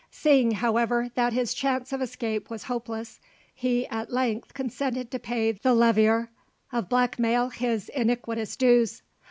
Seeing, 0.09 0.49
however, 0.53 1.11
that 1.13 1.31
his 1.31 1.53
chance 1.53 1.93
of 1.93 2.01
escape 2.01 2.49
was 2.49 2.63
hopeless, 2.63 3.19
he 3.53 3.85
at 3.89 4.11
length 4.11 4.55
consented 4.55 5.11
to 5.11 5.19
pay 5.19 5.51
the 5.51 5.75
levier 5.75 6.29
of 6.73 6.89
black 6.89 7.19
mail 7.19 7.49
his 7.49 7.87
iniquitous 7.89 8.55
dues. 8.55 9.03